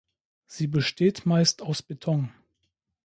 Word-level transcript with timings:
Sie 0.47 0.65
besteht 0.65 1.27
meist 1.27 1.61
aus 1.61 1.83
Beton. 1.83 2.33